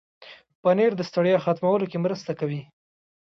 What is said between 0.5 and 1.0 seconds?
پنېر